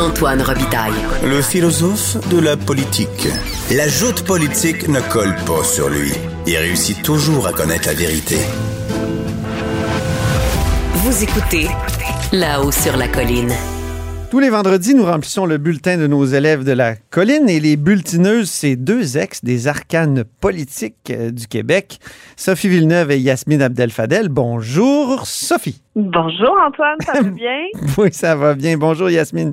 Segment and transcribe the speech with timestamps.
[0.00, 0.94] Antoine Robitaille.
[1.22, 3.28] Le philosophe de la politique.
[3.70, 6.12] La joute politique ne colle pas sur lui.
[6.46, 8.36] Il réussit toujours à connaître la vérité.
[10.94, 11.66] Vous écoutez
[12.32, 13.52] là-haut sur la colline.
[14.30, 17.76] Tous les vendredis, nous remplissons le bulletin de nos élèves de la colline et les
[17.76, 21.98] bulletineuses, c'est deux ex des arcanes politiques euh, du Québec,
[22.36, 24.28] Sophie Villeneuve et Yasmine Abdel-Fadel.
[24.28, 25.82] Bonjour, Sophie.
[25.96, 27.58] Bonjour, Antoine, ça va bien?
[27.98, 28.76] oui, ça va bien.
[28.78, 29.52] Bonjour, Yasmine.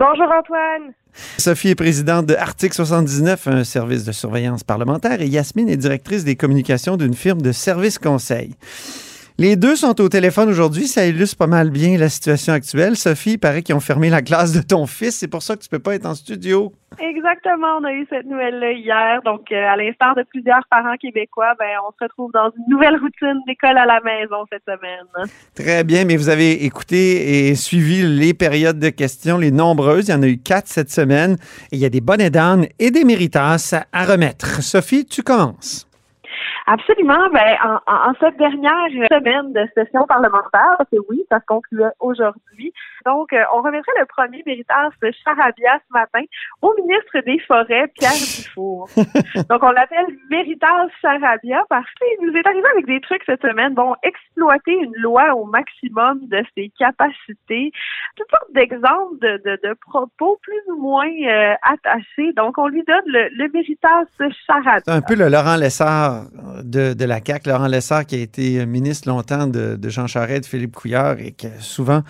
[0.00, 0.94] Bonjour, Antoine.
[1.36, 6.24] Sophie est présidente de Article 79, un service de surveillance parlementaire, et Yasmine est directrice
[6.24, 8.54] des communications d'une firme de services conseil.
[9.40, 10.86] Les deux sont au téléphone aujourd'hui.
[10.86, 12.94] Ça illustre pas mal bien la situation actuelle.
[12.94, 15.16] Sophie, il paraît qu'ils ont fermé la classe de ton fils.
[15.16, 16.74] C'est pour ça que tu peux pas être en studio.
[16.98, 17.78] Exactement.
[17.80, 19.22] On a eu cette nouvelle-là hier.
[19.24, 22.96] Donc, euh, à l'instar de plusieurs parents québécois, ben, on se retrouve dans une nouvelle
[22.96, 25.06] routine d'école à la maison cette semaine.
[25.54, 26.04] Très bien.
[26.04, 30.08] Mais vous avez écouté et suivi les périodes de questions, les nombreuses.
[30.08, 31.38] Il y en a eu quatre cette semaine.
[31.72, 34.62] Et il y a des bonnets d'âne et des méritas à remettre.
[34.62, 35.89] Sophie, tu commences.
[36.70, 37.28] Absolument.
[37.32, 42.72] Ben, en, en, cette dernière semaine de session parlementaire, c'est oui, ça se concluait aujourd'hui.
[43.04, 46.22] Donc, euh, on remettrait le premier méritage de Charabia ce matin
[46.62, 48.88] au ministre des Forêts, Pierre Dufour.
[49.50, 53.74] Donc, on l'appelle méritage Charabia parce qu'il nous est arrivé avec des trucs cette semaine.
[53.74, 57.72] Bon, exploiter une loi au maximum de ses capacités.
[58.16, 62.32] Toutes sortes d'exemples de, de, de, propos plus ou moins euh, attachés.
[62.36, 64.06] Donc, on lui donne le, le méritage
[64.46, 64.82] Charabia.
[64.84, 66.26] C'est un peu le Laurent Lessard
[66.62, 70.42] de, de, la CAQ, Laurent Lessard qui a été ministre longtemps de, de Jean Charest,
[70.42, 72.02] de Philippe Couillard et que souvent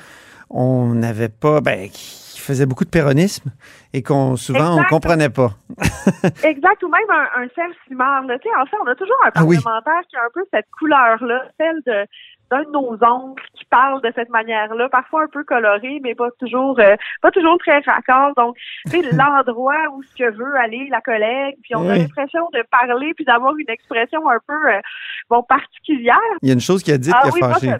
[0.51, 3.51] on n'avait pas, ben, qui faisait beaucoup de péronisme
[3.93, 5.53] et qu'on souvent on comprenait pas.
[6.43, 8.25] exact, ou même un, un sel cimard.
[8.27, 11.45] Tu sais, en fait, on a toujours un parlementaire qui a un peu cette couleur-là,
[11.59, 12.07] celle de
[12.51, 16.29] d'un de nos oncles qui parle de cette manière-là, parfois un peu coloré, mais pas
[16.39, 18.35] toujours euh, pas toujours très raccord.
[18.37, 18.57] Donc,
[18.87, 23.13] c'est l'endroit où ce que veut aller la collègue, puis on a l'impression de parler
[23.15, 24.81] puis d'avoir une expression un peu euh,
[25.29, 26.17] bon particulière.
[26.43, 27.79] Il y a une chose qui a dit ah, qui a fâché moi,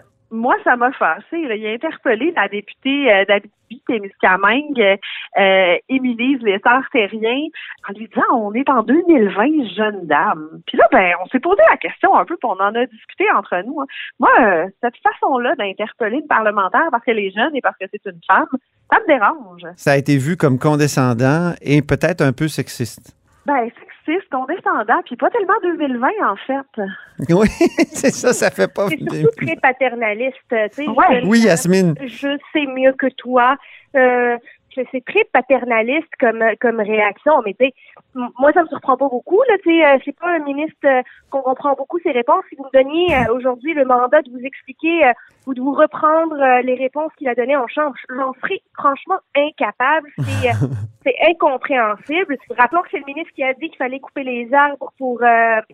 [0.63, 1.25] ça m'a fâché.
[1.33, 4.99] Il a interpellé la députée euh, d'Abitibi-Témiscamingue,
[5.37, 7.47] euh, Émilie Lessard-Terrien,
[7.87, 10.61] en lui disant on est en 2020, jeune dame.
[10.65, 13.25] Puis là, ben, on s'est posé la question un peu, puis on en a discuté
[13.35, 13.81] entre nous.
[13.81, 13.85] Hein.
[14.19, 18.05] Moi, euh, cette façon-là d'interpeller une parlementaire parce qu'elle est jeune et parce que c'est
[18.05, 18.47] une femme,
[18.91, 19.65] ça me dérange.
[19.75, 23.15] Ça a été vu comme condescendant et peut-être un peu sexiste.
[23.45, 23.69] Ben,
[24.11, 27.33] sexiste, condescendant, puis pas tellement 2020, en fait.
[27.33, 27.47] Oui,
[27.91, 28.87] c'est ça, ça fait pas...
[28.89, 30.87] C'est surtout très paternaliste, tu sais.
[30.87, 31.21] Ouais.
[31.25, 31.95] Oui, Yasmine.
[32.01, 33.57] Je sais mieux que toi.
[33.95, 34.37] Euh,
[34.75, 37.73] c'est très paternaliste comme comme réaction, mais tu sais,
[38.15, 41.01] moi ça me surprend pas beaucoup là, tu sais, euh, c'est pas un ministre euh,
[41.29, 42.43] qu'on comprend beaucoup ses réponses.
[42.49, 45.11] Si vous me donniez euh, aujourd'hui le mandat de vous expliquer
[45.47, 50.09] ou de vous reprendre les réponses qu'il a données en chambre, j'en serais franchement incapable.
[50.17, 50.51] C'est
[51.03, 52.37] c'est incompréhensible.
[52.57, 55.21] Rappelons que c'est le ministre qui a dit qu'il fallait couper les arbres pour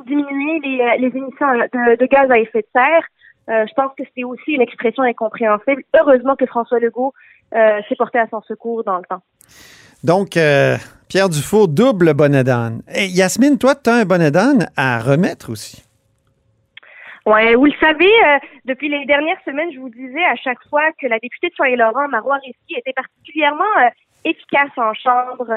[0.05, 3.67] diminuer les, les émissions de, de, gaz à effet de serre.
[3.67, 5.83] je pense que c'est aussi une expression incompréhensible.
[5.99, 9.21] Heureusement que François Legault euh, s'est porté à son secours dans le temps.
[10.03, 10.77] Donc, euh,
[11.09, 12.81] Pierre Dufour, double bonnet d'âne.
[12.93, 15.83] Et Yasmine, toi, tu as un bonnet d'âne à remettre aussi.
[17.25, 20.83] Oui, vous le savez, euh, depuis les dernières semaines, je vous disais à chaque fois
[21.01, 23.65] que la députée de Soleil-Laurent, Marois Risky, était particulièrement
[24.23, 25.47] efficace en Chambre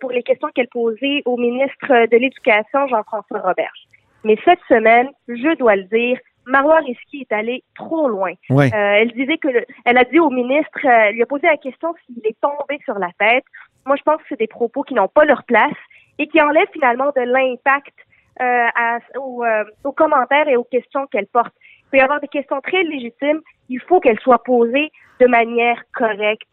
[0.00, 3.86] pour les questions qu'elle posait au ministre de l'Éducation, Jean-François Roberge.
[4.24, 8.32] Mais cette semaine, je dois le dire, Marois Risky est allée trop loin.
[8.50, 9.48] Euh, elle disait que
[9.84, 12.98] elle a dit au ministre, euh, lui a posé la question s'il est tombé sur
[12.98, 13.44] la tête.
[13.84, 15.76] Moi, je pense que c'est des propos qui n'ont pas leur place
[16.18, 17.94] et qui enlèvent finalement de l'impact
[18.40, 19.44] euh, aux,
[19.84, 21.52] aux, commentaires et aux questions qu'elle porte.
[21.60, 23.40] Il peut y avoir des questions très légitimes.
[23.68, 24.90] Il faut qu'elles soient posées
[25.20, 26.48] de manière correcte.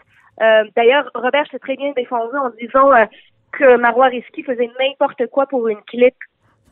[0.76, 2.90] D'ailleurs, Robert s'est très bien défendu en disant
[3.52, 6.16] que Marois Risky faisait n'importe quoi pour une clip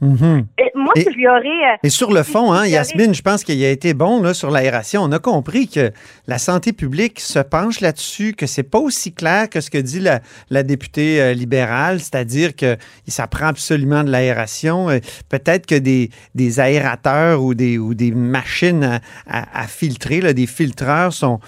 [0.01, 0.47] Mhm.
[0.57, 1.39] Et moi, Et- ce que je lui aurais...
[1.73, 4.49] euh, Et sur le fond, hein, Yasmine, je pense qu'il a été bon là, sur
[4.49, 5.03] l'aération.
[5.03, 5.91] On a compris que
[6.27, 9.99] la santé publique se penche là-dessus, que c'est pas aussi clair que ce que dit
[9.99, 12.77] la, la députée euh, libérale, c'est-à-dire que
[13.07, 14.89] ça prend absolument de l'aération.
[14.89, 14.99] Euh,
[15.29, 20.33] Peut-être que des, des aérateurs ou des, ou des machines à, à- à filtrer, là,
[20.33, 21.39] des filtreurs sont,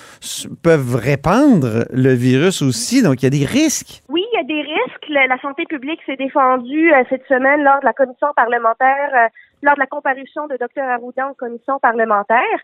[0.61, 3.01] peuvent répandre le virus aussi.
[3.01, 4.03] Donc, il y a des risques.
[4.09, 4.92] Oui, il y a des risques.
[5.13, 9.27] La, la santé publique s'est défendue euh, cette semaine lors de la commission parlementaire, euh,
[9.61, 12.59] lors de la comparution de Dr Arruda en commission parlementaire.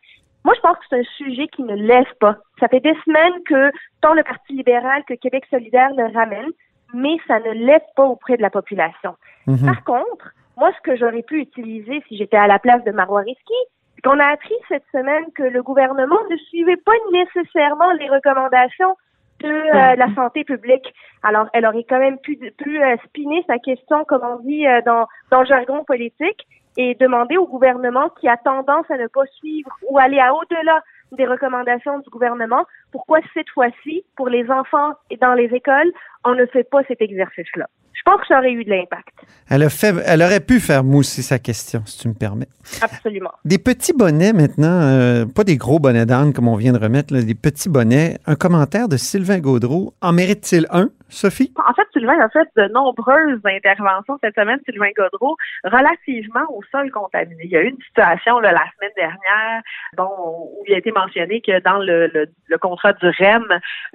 [0.46, 2.38] Moi, je pense que c'est un sujet qui ne lève pas.
[2.60, 6.50] Ça fait des semaines que tant le Parti libéral que Québec solidaire le ramène,
[6.94, 9.16] mais ça ne lève pas auprès de la population.
[9.48, 9.66] Mhm.
[9.66, 13.22] Par contre, moi, ce que j'aurais pu utiliser si j'étais à la place de Marois
[13.22, 13.54] Risky,
[13.96, 18.96] c'est qu'on a appris cette semaine que le gouvernement ne suivait pas nécessairement les recommandations
[19.40, 20.94] de euh, la santé publique.
[21.24, 24.82] Alors, elle aurait quand même pu, pu euh, spinner sa question, comme on dit euh,
[24.86, 26.46] dans, dans le jargon politique,
[26.78, 30.82] et demander au gouvernement qui a tendance à ne pas suivre ou aller à au-delà
[31.12, 35.92] des recommandations du gouvernement, pourquoi cette fois-ci, pour les enfants et dans les écoles,
[36.24, 37.66] on ne fait pas cet exercice-là?
[38.00, 39.10] Je pense que ça aurait eu de l'impact.
[39.50, 42.48] Elle, a fait, elle aurait pu faire mousser sa question, si tu me permets.
[42.82, 43.32] Absolument.
[43.44, 47.14] Des petits bonnets maintenant, euh, pas des gros bonnets d'âne comme on vient de remettre,
[47.14, 48.18] là, des petits bonnets.
[48.26, 49.94] Un commentaire de Sylvain Gaudreau.
[50.02, 51.54] En mérite-t-il un, Sophie?
[51.58, 56.92] En fait, Sylvain a fait de nombreuses interventions cette semaine, Sylvain Godreau, relativement au sol
[56.92, 57.44] contaminé.
[57.44, 59.62] Il y a eu une situation là, la semaine dernière
[59.98, 63.46] bon, où il a été mentionné que dans le, le, le contrat du REM,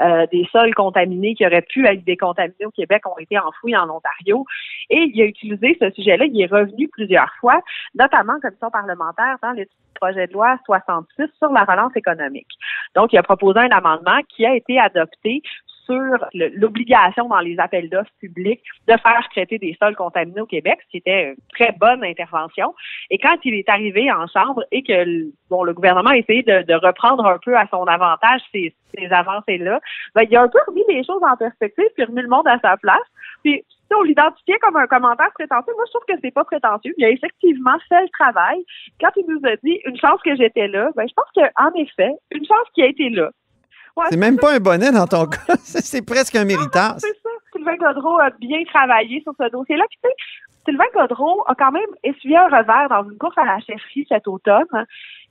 [0.00, 3.88] euh, des sols contaminés qui auraient pu être décontaminés au Québec ont été enfouis en
[3.88, 4.44] Ontario.
[4.90, 7.60] Et il a utilisé ce sujet-là, il est revenu plusieurs fois,
[7.94, 12.48] notamment en commission parlementaire dans le projet de loi 66 sur la relance économique.
[12.94, 15.42] Donc, il a proposé un amendement qui a été adopté
[15.84, 20.78] sur l'obligation dans les appels d'offres publics de faire traiter des sols contaminés au Québec,
[20.84, 22.74] ce qui était une très bonne intervention.
[23.10, 26.74] Et quand il est arrivé en Chambre et que bon, le gouvernement a essayé de,
[26.74, 28.74] reprendre un peu à son avantage ces,
[29.10, 29.80] avancées-là,
[30.14, 32.58] ben, il a un peu remis les choses en perspective puis remis le monde à
[32.60, 33.02] sa place.
[33.42, 33.64] Puis
[33.96, 36.94] on l'identifiait comme un commentaire prétentieux, moi je trouve que c'est pas prétentieux.
[36.96, 38.64] Il a effectivement fait le travail.
[39.00, 42.12] Quand il nous a dit une chance que j'étais là, ben je pense qu'en effet,
[42.30, 43.30] une chance qui a été là.
[43.96, 45.54] Ouais, C'est même pas un bonnet dans ton cas.
[45.62, 46.98] C'est presque un méritage.
[46.98, 47.30] c'est ça.
[47.52, 49.84] Sylvain Godreau a bien travaillé sur ce dossier-là.
[49.88, 50.16] Puis, tu sais,
[50.66, 54.26] Sylvain Godreau a quand même essuyé un revers dans une course à la chefferie cet
[54.26, 54.86] automne.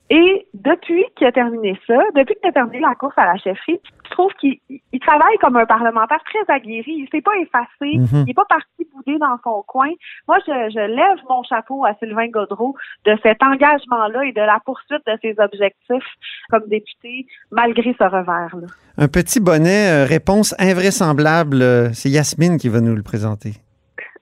[0.10, 3.80] Et depuis qu'il a terminé ça, depuis qu'il a terminé la course à la chefferie,
[4.06, 6.84] je trouve qu'il il travaille comme un parlementaire très aguerri.
[6.88, 7.98] Il s'est pas effacé.
[7.98, 8.08] Mhm.
[8.22, 9.90] Il n'est pas parti bouder dans son coin.
[10.28, 14.60] Moi, je, je lève mon chapeau à Sylvain Godreau de cet engagement-là et de la
[14.66, 16.12] poursuite de ses objectifs
[16.52, 18.68] comme député, malgré ce revers-là.
[18.98, 21.62] Un petit bonnet, euh, réponse invraisemblable.
[21.62, 23.54] euh, C'est Yasmine qui va nous le présenter.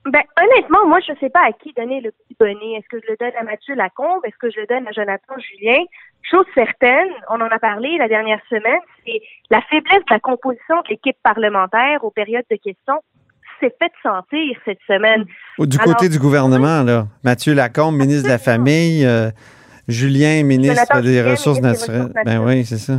[0.05, 2.73] Ben, honnêtement, moi, je sais pas à qui donner le petit bonnet.
[2.77, 4.25] Est-ce que je le donne à Mathieu Lacombe?
[4.25, 5.83] Est-ce que je le donne à Jonathan Julien?
[6.23, 10.77] Chose certaine, on en a parlé la dernière semaine, c'est la faiblesse de la composition
[10.77, 13.01] de l'équipe parlementaire aux périodes de questions
[13.59, 15.25] s'est fait sentir cette semaine.
[15.59, 17.05] Du Alors, côté du gouvernement, là.
[17.23, 18.39] Mathieu Lacombe, ministre de la.
[18.39, 19.05] Famille.
[19.05, 19.29] euh,
[19.87, 22.01] Julien, ministre Jonathan des Julien, Ressources ministre des naturelles.
[22.01, 22.57] Ressources Ben naturelles.
[22.57, 22.93] oui, c'est ça.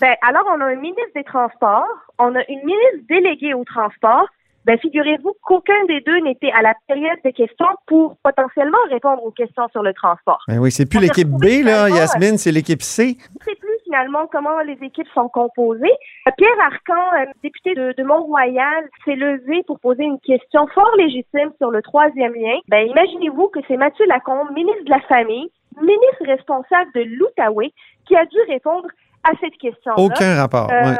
[0.00, 4.26] Ben, alors, on a un ministre des Transports, on a une ministre déléguée au transport.
[4.66, 9.30] Ben, figurez-vous qu'aucun des deux n'était à la période de questions pour potentiellement répondre aux
[9.30, 10.42] questions sur le transport.
[10.48, 13.16] Ben oui, c'est plus l'équipe B, là, Yasmine, c'est l'équipe C.
[13.16, 15.96] ne sais plus finalement comment les équipes sont composées.
[16.26, 20.90] Euh, Pierre Arcan, euh, député de, de Mont-Royal, s'est levé pour poser une question fort
[20.98, 22.58] légitime sur le troisième lien.
[22.66, 25.48] Ben, imaginez-vous que c'est Mathieu Lacombe, ministre de la Famille,
[25.80, 27.72] ministre responsable de l'Outaouais,
[28.08, 28.88] qui a dû répondre
[29.22, 29.92] à cette question.
[29.96, 30.68] Aucun rapport.
[30.72, 30.98] Euh, ouais.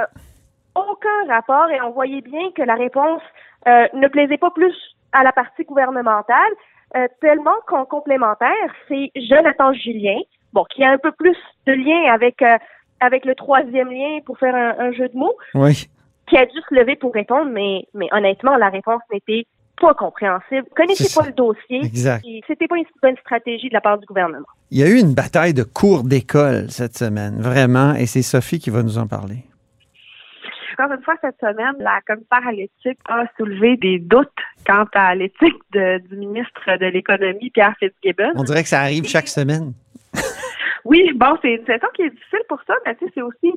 [0.77, 3.23] Aucun rapport et on voyait bien que la réponse
[3.67, 4.75] euh, ne plaisait pas plus
[5.13, 6.53] à la partie gouvernementale,
[6.97, 10.19] euh, tellement qu'en complémentaire, c'est Jonathan Julien,
[10.53, 12.57] bon, qui a un peu plus de lien avec euh,
[13.01, 15.89] avec le troisième lien pour faire un, un jeu de mots, Oui.
[16.29, 19.47] qui a dû se lever pour répondre, mais mais honnêtement, la réponse n'était
[19.81, 20.65] pas compréhensible.
[20.75, 21.27] Connaissez pas ça.
[21.27, 21.85] le dossier.
[21.85, 22.25] Exact.
[22.47, 24.47] C'était pas une bonne stratégie de la part du gouvernement.
[24.71, 28.59] Il y a eu une bataille de cours d'école cette semaine, vraiment, et c'est Sophie
[28.59, 29.45] qui va nous en parler.
[30.79, 34.29] Encore une fois, cette semaine, la commissaire à l'éthique a soulevé des doutes
[34.67, 38.33] quant à l'éthique du ministre de l'Économie, Pierre Fitzgibbon.
[38.35, 39.73] On dirait que ça arrive chaque semaine.
[40.87, 43.53] Oui, bon, c'est une situation qui est difficile pour ça, mais c'est aussi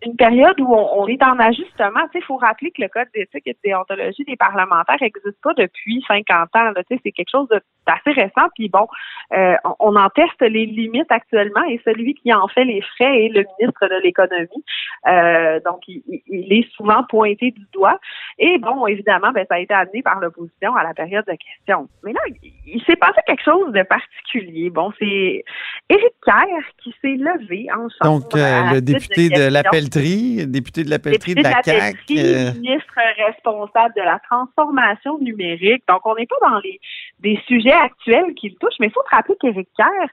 [0.00, 2.00] une, période où on, est en ajustement.
[2.14, 6.02] Il faut rappeler que le code d'éthique et de déontologie des parlementaires n'existe pas depuis
[6.08, 6.72] 50 ans.
[6.88, 7.48] C'est quelque chose
[7.86, 8.48] d'assez récent.
[8.54, 8.86] Puis bon,
[9.34, 13.28] euh, on, en teste les limites actuellement et celui qui en fait les frais est
[13.28, 14.64] le ministre de l'économie.
[15.08, 17.98] Euh, donc, il, est souvent pointé du doigt.
[18.38, 21.88] Et bon, évidemment, ben, ça a été amené par l'opposition à la période de questions.
[22.02, 24.70] Mais là, il, il s'est passé quelque chose de particulier.
[24.70, 25.44] Bon, c'est
[25.88, 28.20] Éric Kerr qui s'est levé en chambre.
[28.20, 31.98] Donc, euh, le député de la pelleterie, député de la pelleterie de la CAQ.
[32.18, 32.94] Euh, ministre
[33.26, 35.82] responsable de la transformation numérique.
[35.88, 36.80] Donc, on n'est pas dans les
[37.20, 40.08] des sujets actuels qui le touchent, mais il faut se rappeler qu'Éric Kerr,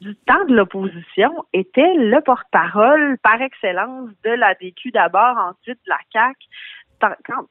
[0.00, 5.90] du temps de l'opposition, était le porte-parole par excellence de la DQ d'abord, ensuite de
[5.90, 6.36] la CAQ.
[7.00, 7.46] Tant- Quand,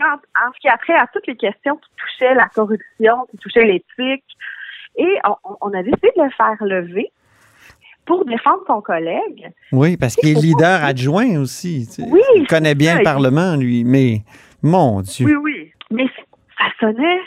[0.00, 3.36] quand, en ce qui a trait à toutes les questions qui touchaient la corruption, qui
[3.38, 4.24] touchaient l'éthique,
[4.96, 5.18] et
[5.62, 7.10] on a décidé de le faire lever
[8.06, 9.50] pour défendre son collègue.
[9.72, 11.86] oui, parce qu'il est pas leader adjoint aussi.
[11.86, 12.08] tu sais.
[12.10, 13.84] Oui, il connaît bien ça, le Parlement, lui.
[13.84, 14.22] Mais,
[14.62, 15.26] mon Dieu.
[15.26, 15.72] Oui, oui.
[15.90, 16.06] Mais
[16.58, 17.20] ça sonnait.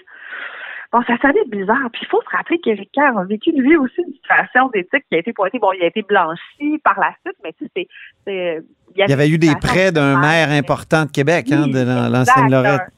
[0.91, 1.89] Bon, ça sonnait bizarre.
[1.91, 5.15] Puis il faut se rappeler qu'Éric Kerr a vécu lui aussi une situation d'éthique qui
[5.15, 5.59] a été pointée.
[5.59, 7.87] Bon, il a été blanchi par la suite, mais tu sais,
[8.25, 8.61] c'est-.
[8.97, 12.94] Il y avait eu des prêts d'un maire important de Québec, hein, de l'ancienne Lorette.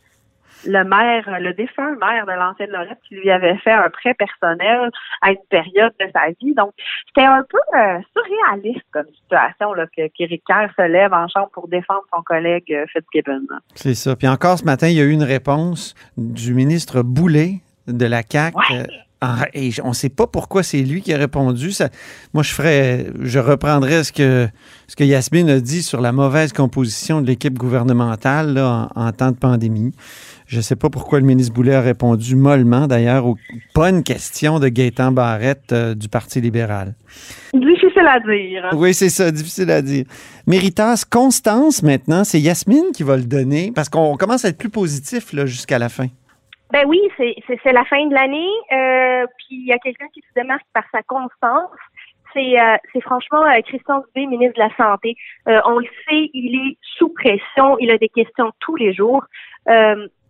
[0.65, 4.89] Le maire, le défunt maire de l'ancienne Lorette qui lui avait fait un prêt personnel
[5.21, 6.53] à une période de sa vie.
[6.53, 6.71] Donc,
[7.07, 11.49] c'était un peu euh, surréaliste comme situation là, que qu'Éric Kerr se lève en chambre
[11.53, 13.45] pour défendre son collègue euh, Fitzgibbon.
[13.75, 14.15] C'est ça.
[14.15, 18.21] Puis encore ce matin, il y a eu une réponse du ministre Boulay de la
[18.23, 18.57] CAQ.
[18.57, 18.87] Ouais.
[19.21, 21.71] En- et on ne sait pas pourquoi c'est lui qui a répondu.
[21.71, 21.89] Ça,
[22.33, 24.47] moi, je ferais, je reprendrais ce que,
[24.87, 29.11] ce que Yasmine a dit sur la mauvaise composition de l'équipe gouvernementale là, en, en
[29.11, 29.91] temps de pandémie.
[30.45, 33.35] Je ne sais pas pourquoi le ministre Boulay a répondu mollement, d'ailleurs, aux
[33.75, 36.93] bonnes questions de Gaétan Barrette euh, du Parti libéral.
[37.53, 38.63] Difficile à dire.
[38.65, 38.75] hein.
[38.77, 40.05] Oui, c'est ça, difficile à dire.
[40.45, 44.69] Méritas, Constance, maintenant, c'est Yasmine qui va le donner parce qu'on commence à être plus
[44.69, 46.07] positif jusqu'à la fin.
[46.71, 48.49] Ben oui, c'est la fin de l'année.
[48.71, 51.71] Euh, puis il y a quelqu'un qui se démarque par sa constance.
[52.33, 55.15] C'est euh, franchement euh, Christian Dubé, ministre de la Santé.
[55.47, 57.77] Euh, on le sait, il est sous pression.
[57.79, 59.23] Il a des questions tous les jours.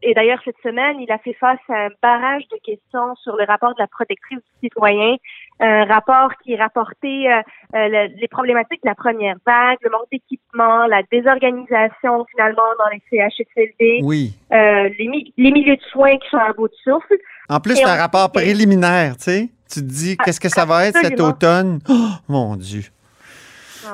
[0.04, 3.46] Et d'ailleurs, cette semaine, il a fait face à un barrage de questions sur le
[3.46, 5.16] rapport de la protectrice du citoyen,
[5.60, 7.42] un rapport qui rapportait euh,
[7.76, 12.90] euh, le- les problématiques de la première vague, le manque d'équipement, la désorganisation finalement dans
[12.92, 14.34] les CHSLD, Oui.
[14.54, 17.16] euh, les, mi- les milieux de soins qui sont à bout de souffle.
[17.50, 19.50] En plus, c'est un rapport préliminaire, tu sais.
[19.70, 21.80] Tu te dis, qu'est-ce que ça va être cet automne?
[21.90, 21.94] Oh,
[22.30, 22.82] mon Dieu.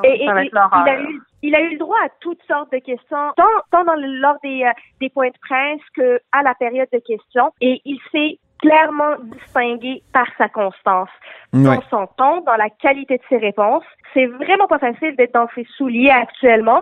[0.03, 1.09] Et, et- Ça va et- être il, a l'horreur.
[1.09, 4.19] eu, il a eu le droit à toutes sortes de questions, tant, tant dans le-
[4.19, 7.51] lors des, euh, des points de presse que à la période de questions.
[7.61, 11.09] Et il s'est clairement distingué par sa constance,
[11.53, 11.63] Ouais.
[11.63, 13.83] dans son ton, dans la qualité de ses réponses.
[14.13, 16.81] C'est vraiment pas facile d'être dans ses souliers actuellement.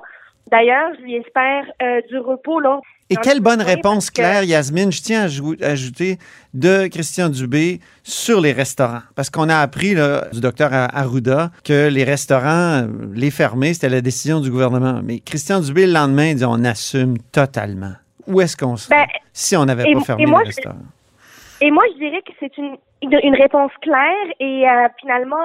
[0.50, 2.79] D'ailleurs, je lui espère euh, du repos là.
[3.10, 6.17] Et quelle le bonne réponse que- claire, Yasmine, je tiens à jou- à ajouter,
[6.53, 9.01] de Christian Dubé sur les restaurants.
[9.15, 13.89] Parce qu'on a appris là, du docteur Arruda que les restaurants, euh, les fermer, c'était
[13.89, 15.01] la décision du gouvernement.
[15.03, 17.93] Mais Christian Dubé, le lendemain, il dit on assume totalement.
[18.27, 20.77] Où est-ce qu'on serait Ben, si on n'avait pas fermé moi, les je- restaurants?
[21.60, 25.36] Et moi, je dirais que c'est une, une, une réponse claire et euh, finalement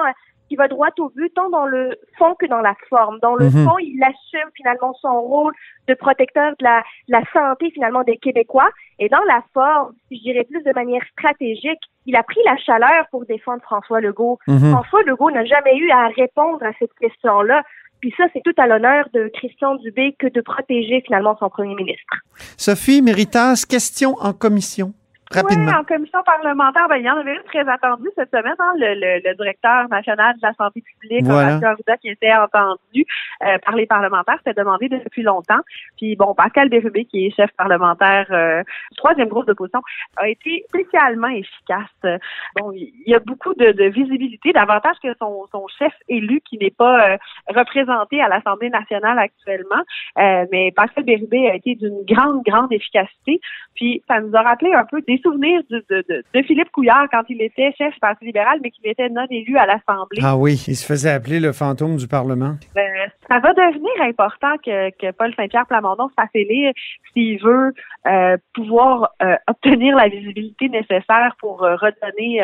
[0.47, 3.19] qui va droit au but, tant dans le fond que dans la forme.
[3.21, 3.65] Dans le Mhm.
[3.65, 5.53] fond, il assume finalement son rôle
[5.87, 8.69] de protecteur de la, de la santé finalement des Québécois.
[8.99, 13.05] Et dans la forme, je dirais plus de manière stratégique, il a pris la chaleur
[13.11, 14.39] pour défendre François Legault.
[14.47, 14.71] Mhm.
[14.71, 17.63] François Legault n'a jamais eu à répondre à cette question-là.
[17.99, 21.73] Puis ça, c'est tout à l'honneur de Christian Dubé que de protéger finalement son premier
[21.73, 22.13] ministre.
[22.55, 24.93] Sophie Méritas, question en commission.
[25.33, 25.65] Rapidement.
[25.65, 28.73] Oui, en commission parlementaire, ben, il y en avait une très attendue cette semaine, hein,
[28.77, 31.59] le, le, le directeur national de la santé publique, Voilà.
[31.61, 33.05] Arruda, qui était entendu
[33.45, 35.59] euh, par les parlementaires, c'était demandé depuis longtemps.
[35.97, 39.81] Puis bon, Pascal Bérubé, qui est chef parlementaire euh, du troisième groupe d'opposition,
[40.15, 42.19] a été spécialement efficace.
[42.55, 46.57] Bon, il y a beaucoup de, de visibilité, davantage que son, son chef élu qui
[46.57, 47.17] n'est pas euh,
[47.53, 49.83] représenté à l'Assemblée nationale actuellement.
[50.17, 53.41] Euh, mais Pascal Bérubé a été d'une grande, grande efficacité.
[53.75, 57.07] Puis ça nous a rappelé un peu des souvenirs de, de, de, de Philippe Couillard
[57.11, 60.19] quand il était chef du Parti libéral, mais qu'il était non élu à l'Assemblée.
[60.23, 62.55] Ah oui, il se faisait appeler le fantôme du Parlement.
[62.77, 62.81] Euh,
[63.29, 66.71] ça va devenir important que, que Paul Saint-Pierre Plamondon se fasse élire
[67.13, 67.73] s'il veut
[68.07, 72.41] euh, pouvoir euh, obtenir la visibilité nécessaire pour euh, redonner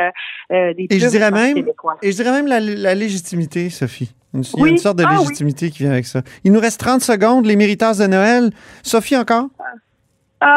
[0.50, 1.98] des Et je dirais même, québécois.
[2.02, 4.14] et je dirais même la, la légitimité, Sophie.
[4.34, 4.70] Une- Il y a Oui.
[4.72, 5.20] une sorte de Ah oui.
[5.20, 6.22] légitimité qui vient avec ça.
[6.44, 8.50] Il nous reste 30 secondes, les mériteurs de Noël.
[8.82, 9.46] Sophie, encore?
[9.60, 9.64] Ah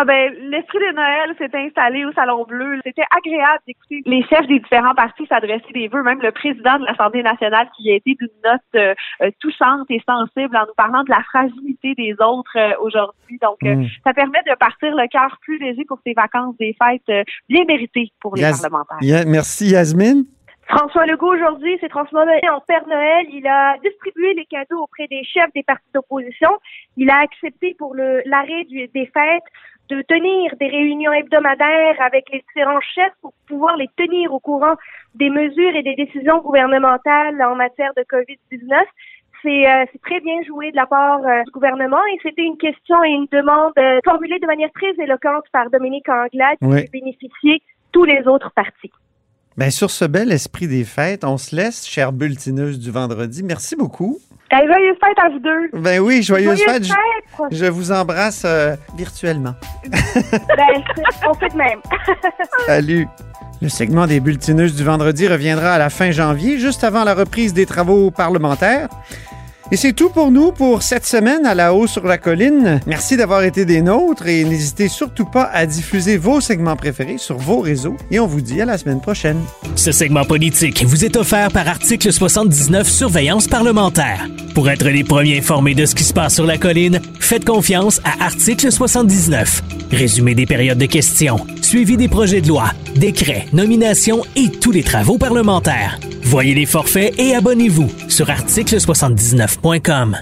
[0.06, 2.80] ben l'esprit de Noël s'est installé au Salon Bleu.
[2.84, 6.84] C'était agréable d'écouter les chefs des différents partis s'adresser des vœux, même le président de
[6.86, 11.04] l'Assemblée nationale qui a été d'une note euh, euh, touchante et sensible en nous parlant
[11.04, 13.38] de la fragilité des autres euh, aujourd'hui.
[13.40, 13.84] Donc Mm.
[14.04, 18.10] ça permet de partir le cœur plus léger pour ces vacances des fêtes bien méritées
[18.20, 18.98] pour les parlementaires.
[19.00, 20.24] Ya- merci Yasmine.
[20.68, 23.26] François Legault, aujourd'hui, s'est transformé en Père Noël.
[23.32, 26.50] Il a distribué les cadeaux auprès des chefs des partis d'opposition.
[26.96, 29.44] Il a accepté pour le l'arrêt des fêtes
[29.88, 34.74] de tenir des réunions hebdomadaires avec les différents chefs pour pouvoir les tenir au courant
[35.14, 38.82] des mesures et des décisions gouvernementales en matière de COVID-19.
[39.42, 42.56] C'est euh, c'est très bien joué de la part euh, du gouvernement et c'était une
[42.56, 46.80] question et une demande euh, formulée de manière très éloquente par Dominique Anglade qui Oui.
[46.82, 47.62] fait bénéficier
[47.92, 48.92] tous les autres partis.
[49.56, 53.42] Ben, sur ce bel esprit des fêtes, on se laisse, chère bulletineuse du vendredi.
[53.42, 54.18] Merci beaucoup.
[54.52, 55.80] Eh, joyeuses fêtes à vous deux!
[55.80, 56.84] Ben oui, joyeuses Joyeuses fêtes.
[56.84, 57.58] Je, fêtes!
[57.58, 59.54] je vous embrasse euh, virtuellement.
[60.14, 60.82] Ben,
[61.26, 61.80] on fait de même.
[62.66, 63.08] Salut.
[63.62, 67.54] Le segment des bulletineuses du vendredi reviendra à la fin janvier, juste avant la reprise
[67.54, 68.88] des travaux parlementaires.
[69.72, 72.80] Et c'est tout pour nous pour cette semaine à la haut sur la colline.
[72.86, 77.36] Merci d'avoir été des nôtres et n'hésitez surtout pas à diffuser vos segments préférés sur
[77.36, 77.96] vos réseaux.
[78.12, 79.40] Et on vous dit à la semaine prochaine.
[79.74, 84.28] Ce segment politique vous est offert par Article 79 Surveillance parlementaire.
[84.54, 88.00] Pour être les premiers informés de ce qui se passe sur la colline, faites confiance
[88.04, 89.62] à Article 79.
[89.90, 94.84] Résumé des périodes de questions, suivi des projets de loi, décrets, nominations et tous les
[94.84, 95.98] travaux parlementaires.
[96.26, 100.16] Voyez les forfaits et abonnez-vous sur article79.com.